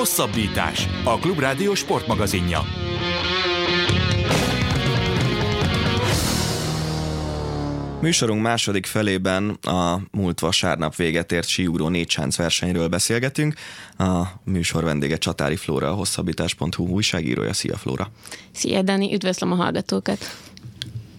[0.00, 0.88] Hosszabbítás.
[1.04, 2.64] A Klubrádió sportmagazinja.
[8.00, 13.54] Műsorunk második felében a múlt vasárnap véget ért síugró négycsánc versenyről beszélgetünk.
[13.98, 17.52] A műsor vendége Csatári Flóra, a hosszabbítás.hu újságírója.
[17.52, 18.10] Szia Flóra!
[18.52, 20.36] Szia Dani, üdvözlöm a hallgatókat!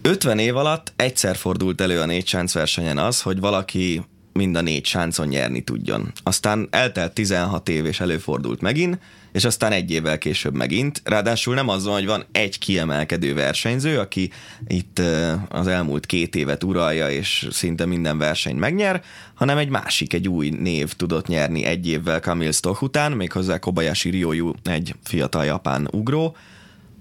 [0.02, 4.02] 50 év alatt egyszer fordult elő a négycsánc versenyen az, hogy valaki
[4.32, 6.12] mind a négy sáncon nyerni tudjon.
[6.22, 8.98] Aztán eltelt 16 év és előfordult megint,
[9.32, 11.00] és aztán egy évvel később megint.
[11.04, 14.30] Ráadásul nem az van, hogy van egy kiemelkedő versenyző, aki
[14.66, 15.02] itt
[15.48, 19.02] az elmúlt két évet uralja, és szinte minden versenyt megnyer,
[19.34, 24.10] hanem egy másik, egy új név tudott nyerni egy évvel Camille Stoch után, méghozzá Kobayashi
[24.10, 26.36] Ryoyu, egy fiatal japán ugró.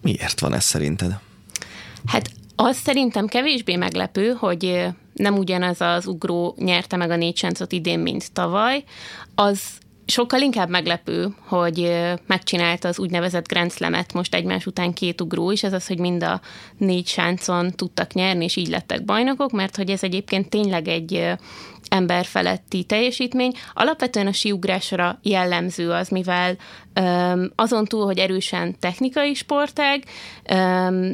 [0.01, 1.19] Miért van ez szerinted?
[2.05, 7.99] Hát az szerintem kevésbé meglepő, hogy nem ugyanaz az ugró nyerte meg a négy idén,
[7.99, 8.83] mint tavaly.
[9.35, 9.61] Az
[10.05, 11.91] sokkal inkább meglepő, hogy
[12.27, 16.23] megcsinálta az úgynevezett Grand Slam-et most egymás után két ugró is, ez az, hogy mind
[16.23, 16.41] a
[16.77, 21.27] négy sáncon tudtak nyerni, és így lettek bajnokok, mert hogy ez egyébként tényleg egy
[21.89, 23.51] emberfeletti teljesítmény.
[23.73, 26.55] Alapvetően a síugrásra jellemző az, mivel
[27.55, 30.03] azon túl, hogy erősen technikai sportág,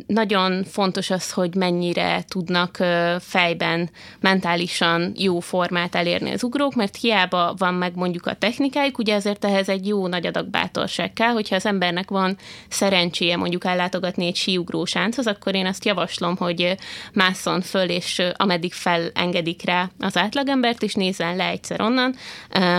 [0.07, 2.77] nagyon fontos az, hogy mennyire tudnak
[3.19, 9.15] fejben, mentálisan jó formát elérni az ugrók, mert hiába van meg mondjuk a technikájuk, ugye
[9.15, 12.37] azért ehhez egy jó nagy adag bátorság kell, hogyha az embernek van
[12.69, 16.75] szerencséje mondjuk ellátogatni egy síugró sánchoz, akkor én azt javaslom, hogy
[17.13, 20.17] másszon föl, és ameddig felengedik rá az
[20.57, 22.15] átlagembert, és nézzen le egyszer onnan.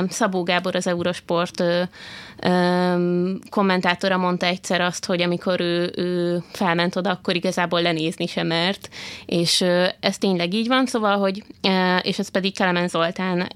[0.08, 1.62] Szabó Gábor az Eurosport
[3.50, 8.88] kommentátora mondta egyszer azt, hogy amikor ő, ő felment oda, akkor igazából lenézni sem mert,
[9.26, 9.64] és
[10.00, 11.44] ez tényleg így van, szóval, hogy,
[12.02, 13.48] és ez pedig Kelemen Zoltán,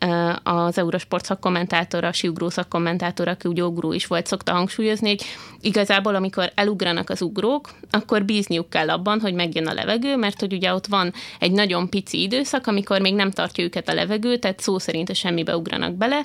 [0.43, 5.25] az Eurosport szakkommentátora, a Siugró szakkommentátora, aki ugye ugró is volt, szokta hangsúlyozni, hogy
[5.61, 10.53] igazából amikor elugranak az ugrók, akkor bízniuk kell abban, hogy megjön a levegő, mert hogy
[10.53, 14.61] ugye ott van egy nagyon pici időszak, amikor még nem tartja őket a levegő, tehát
[14.61, 16.23] szó szerint a semmibe ugranak bele,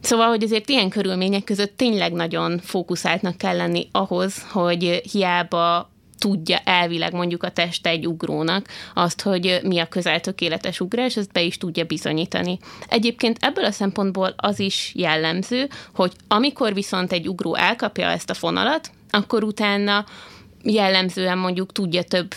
[0.00, 6.58] Szóval, hogy azért ilyen körülmények között tényleg nagyon fókuszáltnak kell lenni ahhoz, hogy hiába tudja
[6.58, 11.42] elvileg mondjuk a teste egy ugrónak azt, hogy mi a közel tökéletes ugrás, ezt be
[11.42, 12.58] is tudja bizonyítani.
[12.88, 18.34] Egyébként ebből a szempontból az is jellemző, hogy amikor viszont egy ugró elkapja ezt a
[18.34, 20.04] fonalat, akkor utána
[20.62, 22.34] jellemzően mondjuk tudja több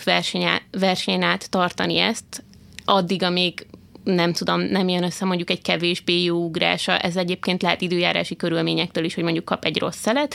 [0.70, 2.44] versenyen át tartani ezt,
[2.84, 3.66] addig, amíg
[4.04, 9.04] nem tudom, nem jön össze mondjuk egy kevésbé jó ugrása, ez egyébként lehet időjárási körülményektől
[9.04, 10.34] is, hogy mondjuk kap egy rossz szelet,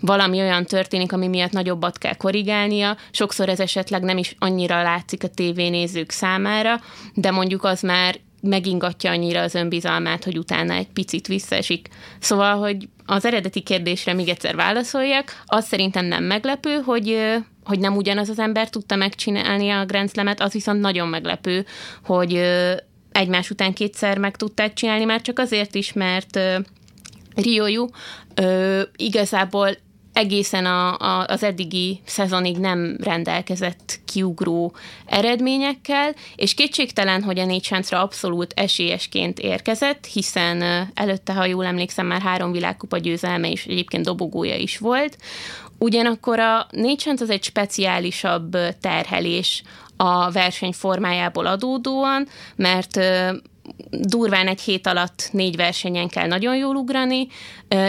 [0.00, 5.24] valami olyan történik, ami miatt nagyobbat kell korrigálnia, sokszor ez esetleg nem is annyira látszik
[5.24, 6.80] a tévénézők számára,
[7.14, 11.88] de mondjuk az már megingatja annyira az önbizalmát, hogy utána egy picit visszaesik.
[12.18, 17.96] Szóval, hogy az eredeti kérdésre még egyszer válaszoljak, az szerintem nem meglepő, hogy hogy nem
[17.96, 21.66] ugyanaz az ember tudta megcsinálni a Grand Slam-et, az viszont nagyon meglepő,
[22.04, 22.32] hogy
[23.18, 26.64] egymás után kétszer meg tudták csinálni, már csak azért is, mert uh,
[27.34, 27.86] Rioju
[28.96, 29.76] igazából
[30.12, 34.74] egészen a, a, az eddigi szezonig nem rendelkezett kiugró
[35.06, 40.62] eredményekkel, és kétségtelen, hogy a négy sáncra abszolút esélyesként érkezett, hiszen
[40.94, 45.16] előtte, ha jól emlékszem, már három világkupa győzelme és egyébként dobogója is volt.
[45.78, 49.62] Ugyanakkor a négy az egy speciálisabb terhelés
[50.00, 53.00] a verseny formájából adódóan, mert
[53.90, 57.26] durván egy hét alatt négy versenyen kell nagyon jól ugrani,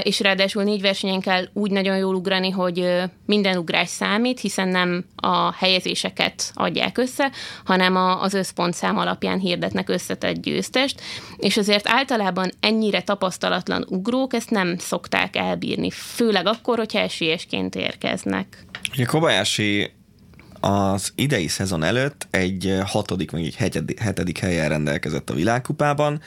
[0.03, 5.05] és ráadásul négy versenyen kell úgy nagyon jól ugrani, hogy minden ugrás számít, hiszen nem
[5.15, 7.31] a helyezéseket adják össze,
[7.65, 11.01] hanem az összpontszám alapján hirdetnek összetett győztest,
[11.37, 18.65] és azért általában ennyire tapasztalatlan ugrók ezt nem szokták elbírni, főleg akkor, hogyha esélyesként érkeznek.
[19.05, 19.97] Kobayashi
[20.59, 26.21] az idei szezon előtt egy hatodik, vagy egy hetedik, hetedik helyen rendelkezett a világkupában,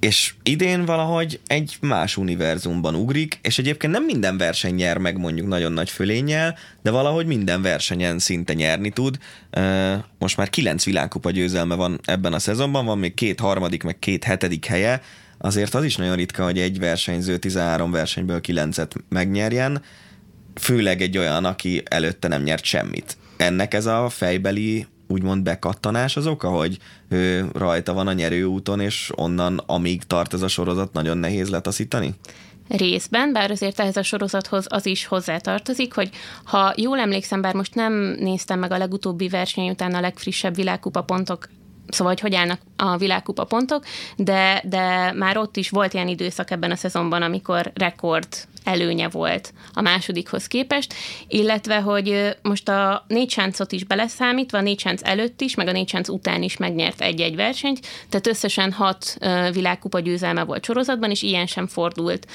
[0.00, 5.46] és idén valahogy egy más univerzumban ugrik, és egyébként nem minden verseny nyer meg mondjuk
[5.46, 9.18] nagyon nagy fölénnyel, de valahogy minden versenyen szinte nyerni tud.
[10.18, 14.24] Most már kilenc világkupa győzelme van ebben a szezonban, van még két harmadik, meg két
[14.24, 15.02] hetedik helye,
[15.38, 19.82] azért az is nagyon ritka, hogy egy versenyző 13 versenyből kilencet megnyerjen,
[20.54, 26.26] főleg egy olyan, aki előtte nem nyert semmit ennek ez a fejbeli úgymond bekattanás az
[26.26, 26.78] oka, hogy
[27.08, 32.14] ő rajta van a nyerőúton, és onnan, amíg tart ez a sorozat, nagyon nehéz letaszítani?
[32.76, 36.10] részben, bár azért ehhez a sorozathoz az is hozzátartozik, hogy
[36.44, 41.02] ha jól emlékszem, bár most nem néztem meg a legutóbbi verseny után a legfrissebb világkupa
[41.02, 41.48] pontok
[41.88, 43.84] Szóval, hogy hogy állnak a világkupa pontok,
[44.16, 48.28] de, de már ott is volt ilyen időszak ebben a szezonban, amikor rekord
[48.64, 50.94] előnye volt a másodikhoz képest,
[51.28, 55.88] illetve, hogy most a négy sáncot is beleszámítva, négy sánc előtt is, meg a négy
[55.88, 59.16] sánc után is megnyert egy-egy versenyt, tehát összesen hat
[59.52, 62.26] világkupa győzelme volt sorozatban, és ilyen sem fordult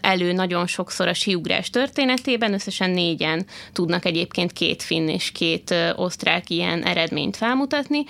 [0.00, 6.50] elő nagyon sokszor a siugrás történetében, összesen négyen tudnak egyébként két finn és két osztrák
[6.50, 8.04] ilyen eredményt felmutatni.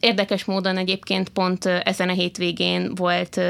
[0.00, 3.40] Érdekes módon egyébként pont ezen a hétvégén volt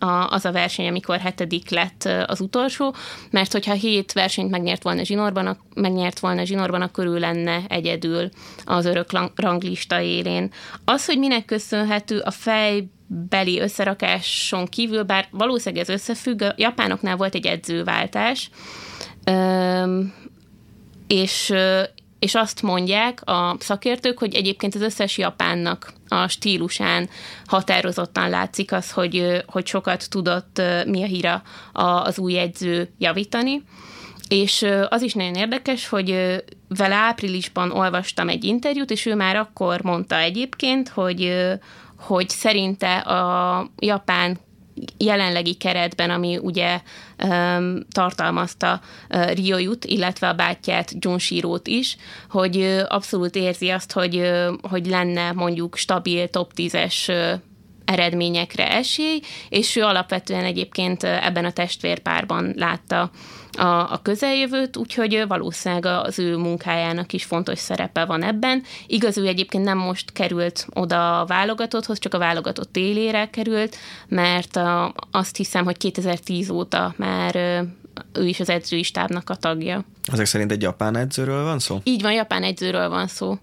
[0.00, 2.94] a, az a verseny, amikor hetedik lett az utolsó,
[3.30, 8.28] mert hogyha hét versenyt megnyert volna zsinórban, megnyert volna zsinórban, akkor ő lenne egyedül
[8.64, 10.52] az örök ranglista élén.
[10.84, 12.88] Az, hogy minek köszönhető a fej
[13.28, 18.50] beli összerakáson kívül, bár valószínűleg ez összefügg, a japánoknál volt egy edzőváltás,
[21.06, 21.52] és,
[22.20, 27.08] és azt mondják a szakértők, hogy egyébként az összes japánnak a stílusán
[27.46, 33.62] határozottan látszik az, hogy, hogy sokat tudott mi a híra az új edző javítani.
[34.28, 39.82] És az is nagyon érdekes, hogy vele áprilisban olvastam egy interjút, és ő már akkor
[39.82, 41.48] mondta egyébként, hogy,
[41.98, 44.38] hogy szerinte a japán
[44.96, 46.80] jelenlegi keretben, ami ugye
[47.24, 48.80] um, tartalmazta
[49.10, 51.96] uh, Ryoyut, illetve a bátyját Junshiro-t is,
[52.30, 57.40] hogy uh, abszolút érzi azt, hogy, uh, hogy lenne mondjuk stabil top 10-es uh,
[57.90, 63.10] eredményekre esély, és ő alapvetően egyébként ebben a testvérpárban látta
[63.52, 68.62] a, a közeljövőt, úgyhogy valószínűleg az ő munkájának is fontos szerepe van ebben.
[68.86, 73.76] Igaz, ő egyébként nem most került oda a válogatotthoz, csak a válogatott élére került,
[74.08, 77.36] mert a, azt hiszem, hogy 2010 óta már
[78.12, 79.84] ő is az edzői stábnak a tagja.
[80.12, 81.80] Ezek szerint egy japán edzőről van szó?
[81.82, 83.38] Így van, japán edzőről van szó.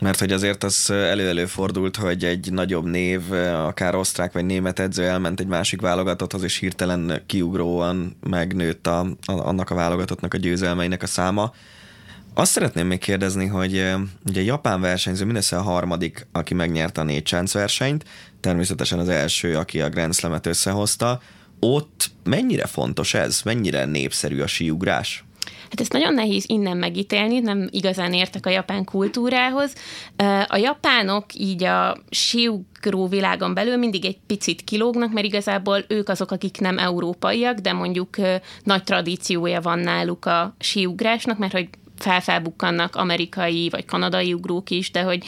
[0.00, 3.32] Mert hogy azért az elő-elő fordult, hogy egy nagyobb név,
[3.66, 9.16] akár osztrák vagy német edző elment egy másik válogatotthoz, és hirtelen kiugróan megnőtt a, a,
[9.32, 11.52] annak a válogatottnak a győzelmeinek a száma.
[12.34, 13.92] Azt szeretném még kérdezni, hogy
[14.26, 18.04] ugye japán versenyző mindössze a harmadik, aki megnyerte a négy chance versenyt,
[18.40, 21.20] természetesen az első, aki a Grand Slam-et összehozta.
[21.60, 23.40] Ott mennyire fontos ez?
[23.44, 25.24] Mennyire népszerű a síugrás?
[25.70, 29.74] Hát ezt nagyon nehéz innen megítélni, nem igazán értek a japán kultúrához.
[30.46, 36.30] A japánok így a siugró világon belül mindig egy picit kilógnak, mert igazából ők azok,
[36.30, 38.16] akik nem európaiak, de mondjuk
[38.64, 41.68] nagy tradíciója van náluk a siugrásnak, mert hogy
[42.02, 45.24] felfelbukkannak amerikai vagy kanadai ugrók is, de hogy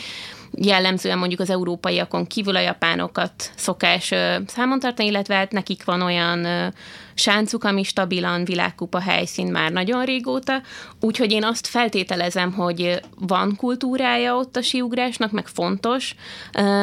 [0.58, 4.12] jellemzően mondjuk az európaiakon kívül a japánokat szokás
[4.46, 6.72] számon tartani, illetve hát nekik van olyan
[7.14, 10.62] sáncuk, ami stabilan világkupa helyszín már nagyon régóta,
[11.00, 16.14] úgyhogy én azt feltételezem, hogy van kultúrája ott a siugrásnak, meg fontos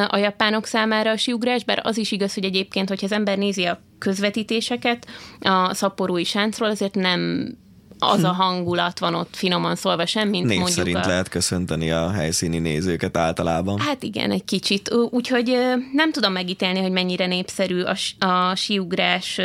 [0.07, 3.65] a japánok számára a siugrás, bár az is igaz, hogy egyébként, hogyha az ember nézi
[3.65, 5.07] a közvetítéseket
[5.39, 7.51] a szaporói sáncról, azért nem
[7.99, 11.07] az a hangulat van ott finoman szólva sem, mint Név mondjuk szerint a...
[11.07, 13.79] lehet köszönteni a helyszíni nézőket általában.
[13.79, 14.93] Hát igen, egy kicsit.
[15.09, 15.57] Úgyhogy
[15.93, 19.39] nem tudom megítélni, hogy mennyire népszerű a, a siugrás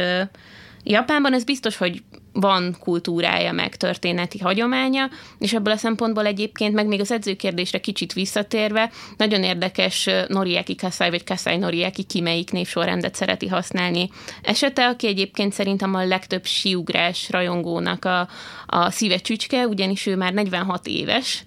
[0.85, 1.35] Japánban.
[1.35, 2.03] Ez biztos, hogy
[2.35, 5.09] van kultúrája, meg történeti hagyománya,
[5.39, 11.11] és ebből a szempontból egyébként, meg még az edzőkérdésre kicsit visszatérve, nagyon érdekes Noriaki Kasai,
[11.11, 14.11] vagy Kasai Noriaki ki melyik névsorrendet szereti használni.
[14.43, 18.29] Esete, aki egyébként szerintem a legtöbb siugrás rajongónak a,
[18.67, 21.45] a szíve csücske, ugyanis ő már 46 éves,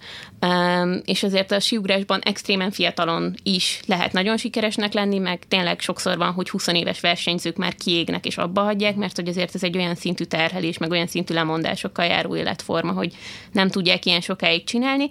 [1.04, 6.32] és azért a siugrásban extrémen fiatalon is lehet nagyon sikeresnek lenni, meg tényleg sokszor van,
[6.32, 9.94] hogy 20 éves versenyzők már kiégnek és abba hagyják, mert hogy azért ez egy olyan
[9.94, 13.16] szintű terhelés, meg olyan szintű lemondásokkal járó életforma, hogy
[13.52, 15.08] nem tudják ilyen sokáig csinálni.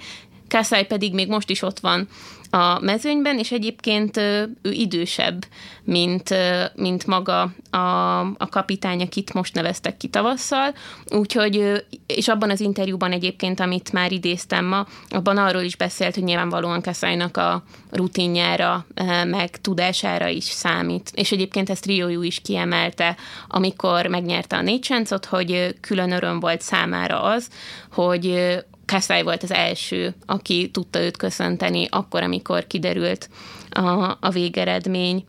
[0.50, 2.08] Kasai pedig még most is ott van
[2.50, 5.46] a mezőnyben, és egyébként ő idősebb,
[5.84, 6.34] mint,
[6.76, 10.74] mint maga a, a kapitány, akit most neveztek ki tavasszal,
[11.10, 16.24] úgyhogy, és abban az interjúban egyébként, amit már idéztem ma, abban arról is beszélt, hogy
[16.24, 18.86] nyilvánvalóan Kaszálynak a rutinjára,
[19.26, 21.12] meg tudására is számít.
[21.14, 23.16] És egyébként ezt Riojú is kiemelte,
[23.48, 24.86] amikor megnyerte a négy
[25.26, 27.50] hogy külön öröm volt számára az,
[27.92, 28.56] hogy,
[28.88, 33.30] Kassai volt az első, aki tudta őt köszönteni akkor, amikor kiderült
[33.70, 35.26] a, a végeredmény.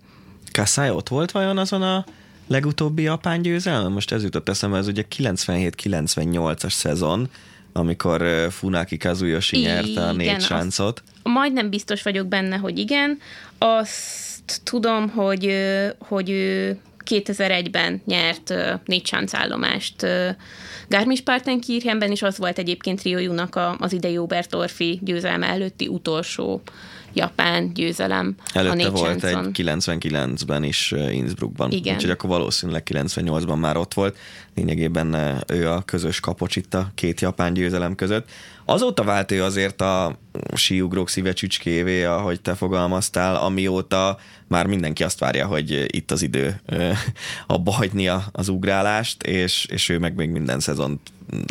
[0.52, 2.04] Kassai ott volt vajon azon a
[2.46, 3.88] legutóbbi japán győzelme?
[3.88, 7.28] Most ez jutott eszembe, ez ugye 97-98-as szezon,
[7.72, 11.02] amikor Funaki Kazuyoshi nyerte a négy sáncot.
[11.22, 13.18] Majdnem biztos vagyok benne, hogy igen.
[13.58, 15.54] Azt tudom, hogy,
[15.98, 20.06] hogy ő 2001-ben nyert négy sáncállomást
[20.88, 26.62] Garmisch-Partenkirchenben, és az volt egyébként Riojunak az idei Obertorfi győzelme előtti utolsó
[27.12, 28.34] japán győzelem.
[28.52, 31.70] Előtte volt egy 99-ben is Innsbruckban.
[31.70, 31.94] Igen.
[31.94, 34.16] Úgyhogy akkor valószínűleg 98-ban már ott volt.
[34.54, 38.28] Lényegében ő a közös kapocs itt a két japán győzelem között.
[38.64, 40.18] Azóta vált ő azért a
[40.54, 46.60] síugrók szíve csücskévé, ahogy te fogalmaztál, amióta már mindenki azt várja, hogy itt az idő
[47.46, 51.00] abba hagynia az ugrálást, és, és ő meg még minden szezont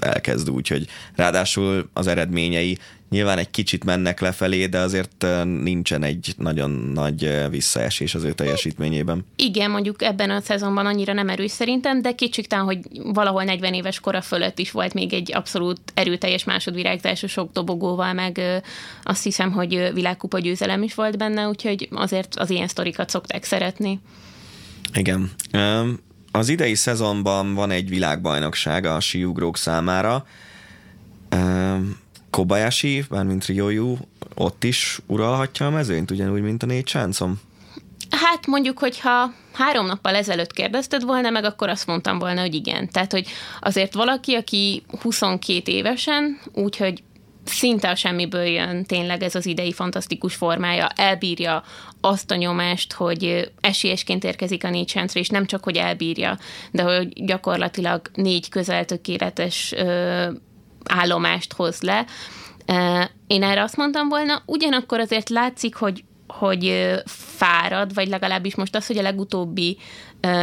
[0.01, 2.77] elkezd úgy, hogy ráadásul az eredményei
[3.09, 9.25] nyilván egy kicsit mennek lefelé, de azért nincsen egy nagyon nagy visszaesés az ő teljesítményében.
[9.35, 13.99] Igen, mondjuk ebben a szezonban annyira nem erős szerintem, de kicsiktan, hogy valahol 40 éves
[13.99, 18.61] kora fölött is volt még egy abszolút erőteljes másodvirágzása sok dobogóval, meg
[19.03, 23.99] azt hiszem, hogy világkupa győzelem is volt benne, úgyhogy azért az ilyen sztorikat szokták szeretni.
[24.93, 25.31] Igen.
[26.31, 30.25] Az idei szezonban van egy világbajnokság a síugrók számára.
[32.29, 33.97] Kobayashi, mármint Ryoyu,
[34.35, 37.39] ott is uralhatja a mezőnyt, ugyanúgy, mint a négy csáncom?
[38.09, 42.89] Hát mondjuk, hogyha három nappal ezelőtt kérdezted volna meg, akkor azt mondtam volna, hogy igen.
[42.89, 43.27] Tehát, hogy
[43.59, 47.03] azért valaki, aki 22 évesen, úgyhogy
[47.45, 51.63] szinte a semmiből jön tényleg ez az idei fantasztikus formája, elbírja
[52.01, 56.37] azt a nyomást, hogy esélyesként érkezik a négy sáncra, és nem csak, hogy elbírja,
[56.71, 60.27] de hogy gyakorlatilag négy közel tökéletes ö,
[60.87, 62.05] állomást hoz le.
[63.27, 68.87] Én erre azt mondtam volna, ugyanakkor azért látszik, hogy hogy fárad, vagy legalábbis most az,
[68.87, 69.77] hogy a legutóbbi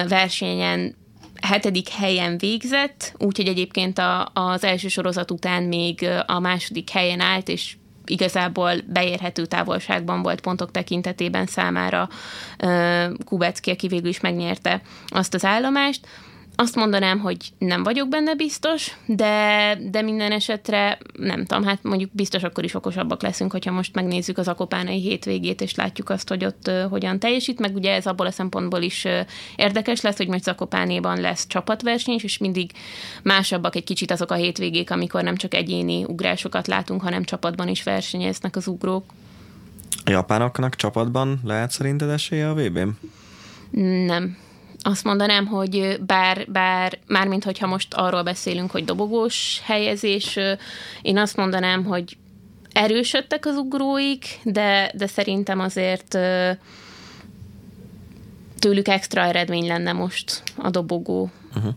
[0.08, 0.96] versenyen
[1.40, 7.48] hetedik helyen végzett, úgyhogy egyébként a, az első sorozat után még a második helyen állt,
[7.48, 12.08] és igazából beérhető távolságban volt pontok tekintetében számára
[13.24, 16.06] Kubecki, aki végül is megnyerte azt az állomást.
[16.56, 22.10] Azt mondanám, hogy nem vagyok benne biztos, de, de minden esetre nem tudom, hát mondjuk
[22.12, 26.44] biztos akkor is okosabbak leszünk, hogyha most megnézzük az akopánai hétvégét, és látjuk azt, hogy
[26.44, 29.20] ott uh, hogyan teljesít, meg ugye ez abból a szempontból is uh,
[29.56, 32.70] érdekes lesz, hogy most Zakopánéban lesz csapatverseny, és mindig
[33.22, 37.82] másabbak egy kicsit azok a hétvégék, amikor nem csak egyéni ugrásokat látunk, hanem csapatban is
[37.82, 39.04] versenyeznek az ugrók.
[40.04, 42.78] A japánoknak csapatban lehet szerinted esélye a vb
[44.06, 44.36] Nem
[44.86, 50.38] azt mondanám, hogy bár, bár mármint hogyha most arról beszélünk, hogy dobogós helyezés,
[51.02, 52.16] én azt mondanám, hogy
[52.72, 56.18] erősödtek az ugróik, de, de szerintem azért
[58.58, 61.30] tőlük extra eredmény lenne most a dobogó.
[61.56, 61.74] Uh-huh.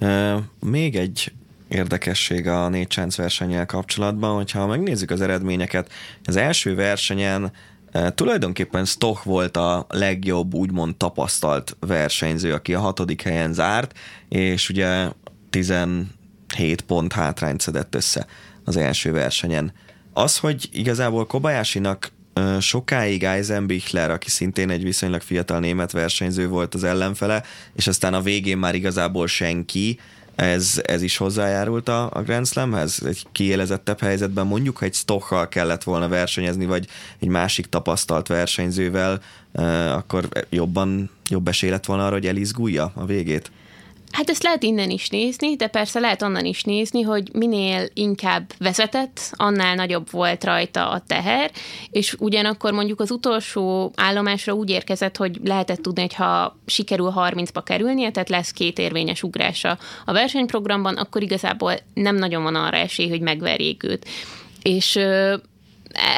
[0.00, 1.32] Uh, még egy
[1.68, 5.92] érdekesség a négy versennyel kapcsolatban, hogyha megnézzük az eredményeket,
[6.24, 7.52] az első versenyen
[8.14, 13.98] Tulajdonképpen Stoch volt a legjobb, úgymond tapasztalt versenyző, aki a hatodik helyen zárt,
[14.28, 15.08] és ugye
[15.50, 16.06] 17
[16.86, 18.26] pont hátrányt szedett össze
[18.64, 19.72] az első versenyen.
[20.12, 22.12] Az, hogy igazából Kobayashinak
[22.60, 27.42] sokáig Eisenbichler, aki szintén egy viszonylag fiatal német versenyző volt az ellenfele,
[27.74, 29.98] és aztán a végén már igazából senki,
[30.36, 33.02] ez, ez is hozzájárult a, a Grand Slamhez?
[33.06, 36.86] Egy kiélezettebb helyzetben mondjuk, ha egy Stochal kellett volna versenyezni, vagy
[37.18, 39.20] egy másik tapasztalt versenyzővel,
[39.92, 43.50] akkor jobban jobb esély lett volna arra, hogy elizgulja a végét?
[44.14, 48.52] Hát ezt lehet innen is nézni, de persze lehet onnan is nézni, hogy minél inkább
[48.58, 51.50] vezetett, annál nagyobb volt rajta a teher,
[51.90, 57.60] és ugyanakkor mondjuk az utolsó állomásra úgy érkezett, hogy lehetett tudni, hogy ha sikerül 30-ba
[57.64, 63.08] kerülnie, tehát lesz két érvényes ugrása a versenyprogramban, akkor igazából nem nagyon van arra esély,
[63.08, 64.08] hogy megverjék őt.
[64.62, 64.96] És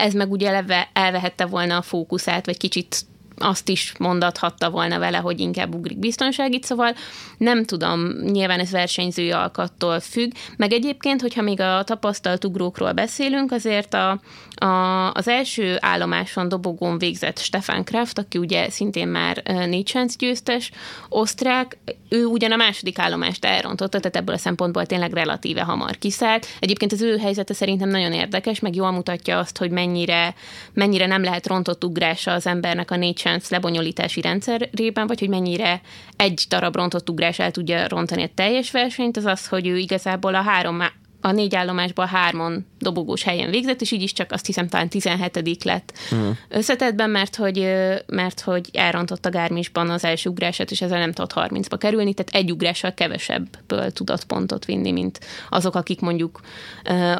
[0.01, 2.97] ez meg ugye eleve elvehette volna a fókuszát, vagy kicsit
[3.39, 6.95] azt is mondathatta volna vele, hogy inkább ugrik biztonságit, szóval
[7.39, 13.53] nem tudom, nyilván ez versenyzői alkattól függ, meg egyébként, hogyha még a tapasztalt ugrókról beszélünk,
[13.53, 14.21] azért a,
[14.55, 20.71] a, az első állomáson dobogón végzett Stefan Kraft, aki ugye szintén már négy győztes,
[21.09, 21.79] osztrák,
[22.09, 26.47] ő ugyan a második állomást elrontotta, tehát ebből a szempontból tényleg relatíve hamar kiszállt.
[26.61, 30.35] Egyébként az ő helyzete szerintem nagyon érdekes, meg jól mutatja azt, hogy mennyire,
[30.73, 35.81] mennyire nem lehet rontott ugrása az embernek a négy lebonyolítási rendszerében, vagy hogy mennyire
[36.17, 40.35] egy darab rontott ugrás el tudja rontani a teljes versenyt, az az, hogy ő igazából
[40.35, 40.83] a három
[41.27, 45.65] a négy állomásban hárman dobogós helyen végzett, és így is csak azt hiszem talán 17
[45.65, 46.37] lett uh-huh.
[46.49, 47.59] összetettben, mert hogy,
[48.07, 52.45] mert hogy elrontott a Gármisban az első ugrását, és ezzel nem tudott 30-ba kerülni, tehát
[52.45, 56.41] egy ugrással kevesebbből tudott pontot vinni, mint azok, akik mondjuk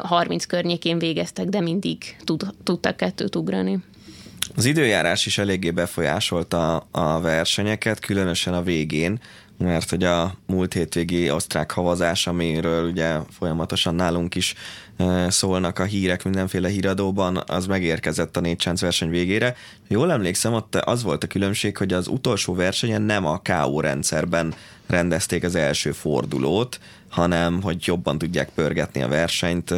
[0.01, 3.79] 30 környékén végeztek, de mindig tud, tudtak kettőt ugrani.
[4.55, 9.19] Az időjárás is eléggé befolyásolta a versenyeket, különösen a végén,
[9.57, 14.53] mert hogy a múlt hétvégi osztrák havazás, amiről ugye folyamatosan nálunk is
[15.27, 19.55] szólnak a hírek mindenféle híradóban, az megérkezett a négy chance verseny végére.
[19.87, 24.53] Jól emlékszem, ott az volt a különbség, hogy az utolsó versenyen nem a KO rendszerben
[24.87, 29.73] rendezték az első fordulót, hanem hogy jobban tudják pörgetni a versenyt,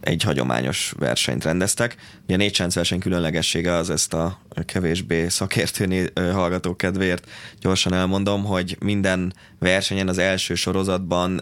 [0.00, 1.96] egy hagyományos versenyt rendeztek.
[2.24, 7.30] Ugye a négy verseny különlegessége az ezt a kevésbé szakértő hallgató kedvéért
[7.60, 11.40] gyorsan elmondom, hogy minden versenyen az első sorozatban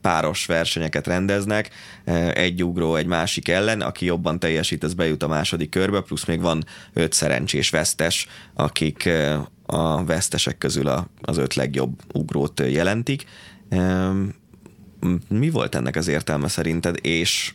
[0.00, 1.70] páros versenyeket rendeznek,
[2.32, 6.40] egy ugró egy másik ellen, aki jobban teljesít, az bejut a második körbe, plusz még
[6.40, 9.08] van öt szerencsés vesztes, akik
[9.66, 13.24] a vesztesek közül az öt legjobb ugrót jelentik.
[15.28, 17.52] Mi volt ennek az értelme szerinted, és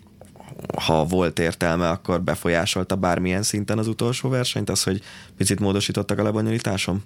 [0.82, 5.02] ha volt értelme, akkor befolyásolta bármilyen szinten az utolsó versenyt, az, hogy
[5.38, 7.04] picit módosítottak a lebonyolításom?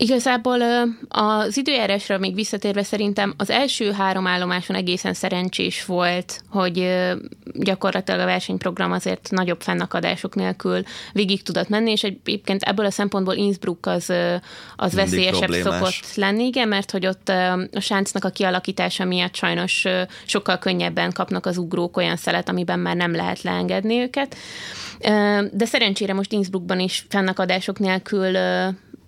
[0.00, 0.60] Igazából
[1.08, 7.06] az időjárásra még visszatérve szerintem az első három állomáson egészen szerencsés volt, hogy
[7.54, 13.34] gyakorlatilag a versenyprogram azért nagyobb fennakadások nélkül végig tudott menni, és egyébként ebből a szempontból
[13.34, 14.12] Innsbruck az,
[14.76, 15.72] az veszélyesebb problémás.
[15.72, 17.28] szokott lenni, igen, mert hogy ott
[17.72, 19.84] a sáncnak a kialakítása miatt sajnos
[20.26, 24.36] sokkal könnyebben kapnak az ugrók olyan szelet, amiben már nem lehet leengedni őket.
[25.52, 28.36] De szerencsére most Innsbruckban is fennakadások nélkül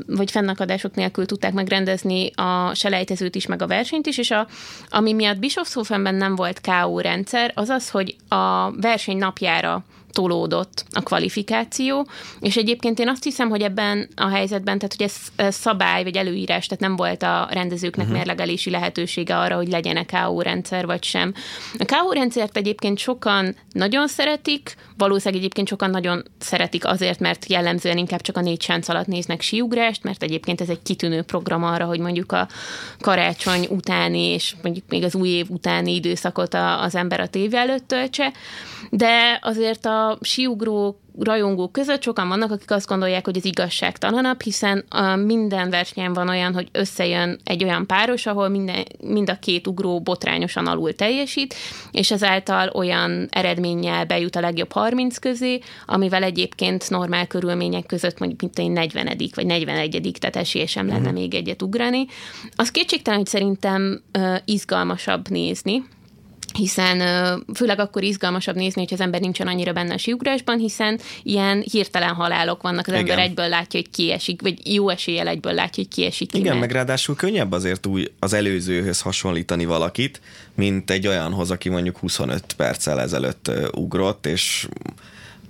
[0.06, 4.46] vagy fennakadások nélkül tudták megrendezni a selejtezőt is, meg a versenyt is, és a,
[4.88, 11.00] ami miatt Bischofshofenben nem volt KO rendszer, az az, hogy a verseny napjára tolódott a
[11.00, 12.06] kvalifikáció,
[12.40, 16.66] és egyébként én azt hiszem, hogy ebben a helyzetben, tehát hogy ez szabály vagy előírás,
[16.66, 18.18] tehát nem volt a rendezőknek uh-huh.
[18.18, 21.34] mérlegelési lehetősége arra, hogy legyen KO rendszer vagy sem.
[21.78, 27.98] A KO rendszert egyébként sokan nagyon szeretik, valószínűleg egyébként sokan nagyon szeretik azért, mert jellemzően
[27.98, 31.84] inkább csak a négy sánc alatt néznek síugrást, mert egyébként ez egy kitűnő program arra,
[31.84, 32.48] hogy mondjuk a
[33.00, 37.88] karácsony utáni és mondjuk még az új év utáni időszakot az ember a tévé előtt
[37.88, 38.32] töltse,
[38.90, 44.84] de azért a síugró rajongók között sokan vannak, akik azt gondolják, hogy ez igazságtalanabb, hiszen
[44.88, 49.66] a minden versenyen van olyan, hogy összejön egy olyan páros, ahol minden, mind a két
[49.66, 51.54] ugró botrányosan alul teljesít,
[51.90, 58.40] és ezáltal olyan eredménnyel bejut a legjobb 30 közé, amivel egyébként normál körülmények között mondjuk
[58.40, 61.14] mint egy 40 vagy 41 tehát esélyesem lenne uh-huh.
[61.14, 62.06] még egyet ugrani.
[62.56, 65.84] Az kétségtelen, hogy szerintem uh, izgalmasabb nézni,
[66.58, 66.98] hiszen
[67.54, 72.14] főleg akkor izgalmasabb nézni, hogy az ember nincsen annyira benne a siugrásban, hiszen ilyen hirtelen
[72.14, 73.00] halálok vannak, az Igen.
[73.00, 76.34] ember egyből látja, hogy kiesik, vagy jó eséllyel egyből látja, hogy kiesik.
[76.34, 80.20] Igen, meg ráadásul könnyebb azért úgy az előzőhöz hasonlítani valakit,
[80.54, 84.68] mint egy olyanhoz, aki mondjuk 25 perccel ezelőtt ugrott, és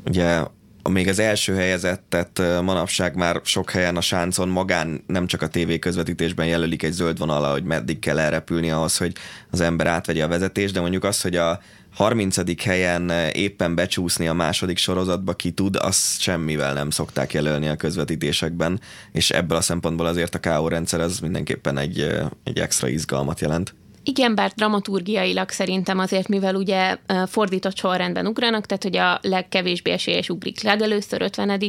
[0.06, 0.40] ugye
[0.88, 5.78] még az első helyezettet manapság már sok helyen a sáncon magán nem csak a tévé
[5.78, 9.12] közvetítésben jelölik egy zöld vonala, hogy meddig kell elrepülni ahhoz, hogy
[9.50, 11.60] az ember átvegye a vezetést, de mondjuk az, hogy a
[11.94, 12.62] 30.
[12.62, 18.80] helyen éppen becsúszni a második sorozatba ki tud, azt semmivel nem szokták jelölni a közvetítésekben,
[19.12, 22.00] és ebből a szempontból azért a KO rendszer az mindenképpen egy,
[22.44, 23.74] egy extra izgalmat jelent.
[24.02, 30.28] Igen, bár dramaturgiailag szerintem azért, mivel ugye fordított sorrendben ugranak, tehát hogy a legkevésbé esélyes
[30.28, 31.62] ugrik legelőször 50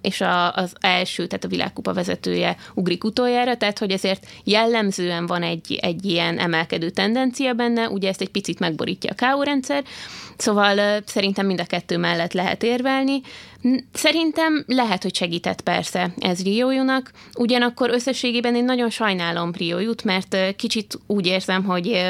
[0.00, 5.42] és a, az első, tehát a világkupa vezetője ugrik utoljára, tehát hogy ezért jellemzően van
[5.42, 9.84] egy, egy ilyen emelkedő tendencia benne, ugye ezt egy picit megborítja a KO rendszer,
[10.40, 13.20] szóval szerintem mind a kettő mellett lehet érvelni.
[13.92, 20.98] Szerintem lehet, hogy segített persze ez Riójunak, ugyanakkor összességében én nagyon sajnálom Riójut, mert kicsit
[21.06, 22.00] úgy érzem, hogy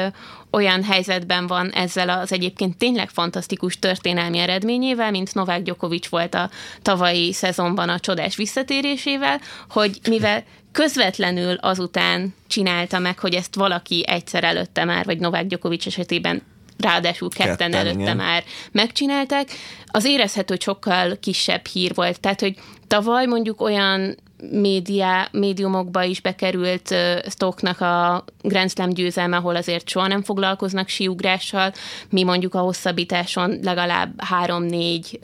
[0.51, 6.49] olyan helyzetben van ezzel az egyébként tényleg fantasztikus történelmi eredményével, mint Novák Gyokovics volt a
[6.81, 9.39] tavalyi szezonban a csodás visszatérésével,
[9.69, 15.87] hogy mivel közvetlenül azután csinálta meg, hogy ezt valaki egyszer előtte már, vagy Novák Gyokovics
[15.87, 16.41] esetében
[16.81, 18.15] ráadásul ketten, ketten előtte igen.
[18.15, 19.49] már megcsinálták,
[19.85, 22.19] az érezhető, hogy sokkal kisebb hír volt.
[22.19, 22.55] Tehát, hogy
[22.87, 24.15] tavaly mondjuk olyan
[24.51, 26.95] média, médiumokba is bekerült
[27.29, 31.71] Stocknak a Grand Slam győzelme, ahol azért soha nem foglalkoznak síugrással.
[32.09, 35.19] Mi mondjuk a hosszabbításon legalább három-négy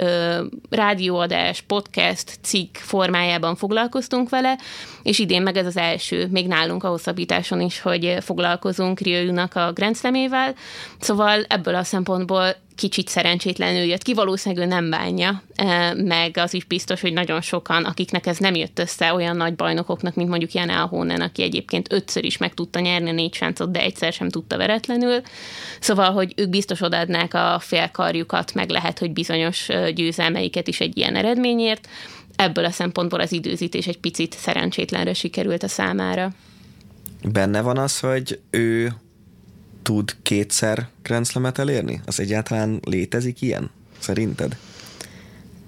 [0.70, 4.58] rádióadás, podcast, cikk formájában foglalkoztunk vele,
[5.04, 9.72] és idén meg ez az első, még nálunk a hosszabbításon is, hogy foglalkozunk Riojunak a
[9.74, 10.54] Grand Slamével.
[11.00, 15.42] Szóval ebből a szempontból kicsit szerencsétlenül jött ki, valószínűleg ő nem bánja,
[15.96, 20.16] meg az is biztos, hogy nagyon sokan, akiknek ez nem jött össze olyan nagy bajnokoknak,
[20.16, 23.82] mint mondjuk Jan Alhonen, aki egyébként ötször is meg tudta nyerni a négy sáncot, de
[23.82, 25.22] egyszer sem tudta veretlenül.
[25.80, 31.16] Szóval, hogy ők biztos odaadnák a félkarjukat, meg lehet, hogy bizonyos győzelmeiket is egy ilyen
[31.16, 31.88] eredményért.
[32.36, 36.34] ebből a szempontból az időzítés egy picit szerencsétlenre sikerült a számára.
[37.24, 38.94] Benne van az, hogy ő
[39.82, 42.02] tud kétszer Grand elérni?
[42.06, 43.70] Az egyáltalán létezik ilyen?
[44.00, 44.58] Szerinted?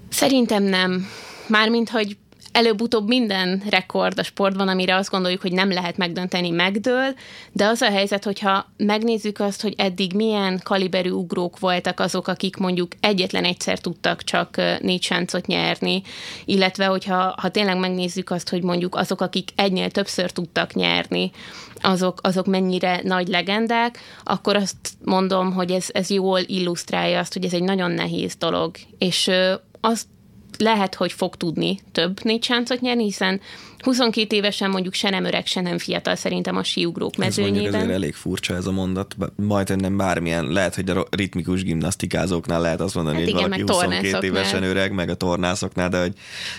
[0.10, 1.08] Szerintem nem.
[1.48, 2.18] Mármint, hogy
[2.52, 7.14] előbb-utóbb minden rekord a sportban, amire azt gondoljuk, hogy nem lehet megdönteni, megdől,
[7.52, 12.58] de az a helyzet, hogyha megnézzük azt, hogy eddig milyen kaliberű ugrók voltak azok, akik
[12.58, 16.02] mondjuk egyetlen egyszer tudtak csak négy sáncot nyerni,
[16.46, 21.32] illetve hogyha ha tényleg megnézzük azt, hogy mondjuk azok, akik egynél többször tudtak nyerni,
[21.82, 27.46] azok, azok mennyire nagy legendák, akkor azt mondom, hogy ez, ez jól illusztrálja azt, hogy
[27.46, 29.32] ez egy nagyon nehéz dolog, és
[29.82, 30.06] azt
[30.62, 33.42] lehet, hogy fog tudni több négy sáncot nyerni, hiszen
[33.82, 37.82] 22 évesen mondjuk se nem öreg, se nem fiatal szerintem a síugrók mezőnyében.
[37.82, 42.82] Ez elég furcsa ez a mondat, majd nem bármilyen, lehet, hogy a ritmikus gimnasztikázóknál lehet
[42.82, 46.14] azt mondani, hát hogy igen, valaki 22 évesen öreg, meg a tornászoknál, de hogy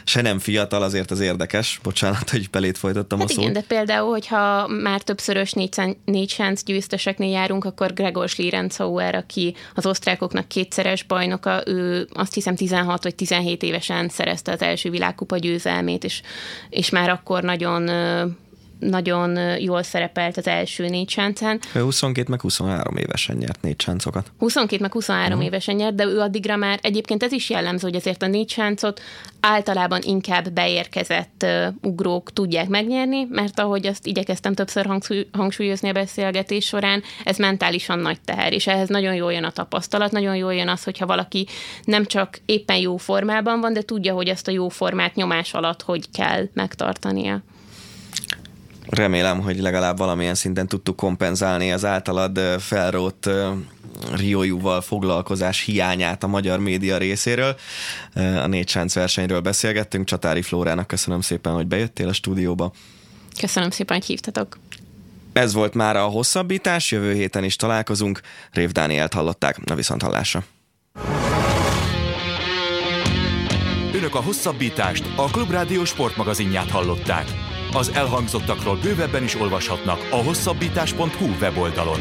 [0.05, 1.81] se nem fiatal, azért az érdekes.
[1.83, 3.43] Bocsánat, hogy belét folytattam hát a szót.
[3.43, 9.55] Igen, de például, hogyha már többszörös négy, négy sánc győzteseknél járunk, akkor Gregor Schlierencauer, aki
[9.75, 15.37] az osztrákoknak kétszeres bajnoka, ő azt hiszem 16 vagy 17 évesen szerezte az első világkupa
[15.37, 16.23] győzelmét, és,
[16.69, 17.89] és már akkor nagyon
[18.81, 21.61] nagyon jól szerepelt az első négy sáncán.
[21.75, 24.33] Ő 22 meg 23 évesen nyert négy sáncokat.
[24.39, 25.45] 22 meg 23 uh-huh.
[25.45, 29.01] évesen nyert, de ő addigra már egyébként ez is jellemző, hogy azért a négy sáncot
[29.41, 35.93] általában inkább beérkezett uh, ugrók tudják megnyerni, mert ahogy azt igyekeztem többször hangsúly, hangsúlyozni a
[35.93, 40.55] beszélgetés során, ez mentálisan nagy teher, és ehhez nagyon jól jön a tapasztalat, nagyon jól
[40.55, 41.47] jön az, hogyha valaki
[41.85, 45.83] nem csak éppen jó formában van, de tudja, hogy ezt a jó formát nyomás alatt
[45.83, 47.43] hogy kell megtartania.
[48.91, 53.31] Remélem, hogy legalább valamilyen szinten tudtuk kompenzálni az általad felrótt
[54.13, 57.57] Riójúval foglalkozás hiányát a magyar média részéről.
[58.15, 60.05] A négy sánc versenyről beszélgettünk.
[60.05, 62.73] Csatári Flórának köszönöm szépen, hogy bejöttél a stúdióba.
[63.41, 64.59] Köszönöm szépen, hogy hívtatok.
[65.33, 68.21] Ez volt már a hosszabbítás, jövő héten is találkozunk.
[68.53, 70.45] Rév Dánielt hallották, a viszont hallásra.
[73.95, 77.50] Önök a hosszabbítást, a Klubrádió sportmagazinját hallották.
[77.73, 82.01] Az elhangzottakról bővebben is olvashatnak a hosszabbítás.hu weboldalon.